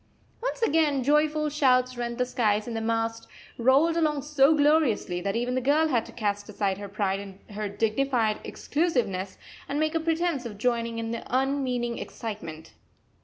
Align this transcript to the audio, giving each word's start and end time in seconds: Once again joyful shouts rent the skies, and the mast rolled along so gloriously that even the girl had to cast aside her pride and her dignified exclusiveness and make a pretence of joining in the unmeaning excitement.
Once 0.41 0.63
again 0.63 1.03
joyful 1.03 1.47
shouts 1.47 1.95
rent 1.95 2.17
the 2.17 2.25
skies, 2.25 2.65
and 2.67 2.75
the 2.75 2.81
mast 2.81 3.27
rolled 3.59 3.95
along 3.95 4.23
so 4.23 4.55
gloriously 4.55 5.21
that 5.21 5.35
even 5.35 5.53
the 5.53 5.61
girl 5.61 5.89
had 5.89 6.07
to 6.07 6.11
cast 6.11 6.49
aside 6.49 6.79
her 6.79 6.89
pride 6.89 7.19
and 7.19 7.39
her 7.51 7.69
dignified 7.69 8.39
exclusiveness 8.43 9.37
and 9.69 9.79
make 9.79 9.93
a 9.93 9.99
pretence 9.99 10.43
of 10.43 10.57
joining 10.57 10.97
in 10.97 11.11
the 11.11 11.21
unmeaning 11.29 11.99
excitement. 11.99 12.73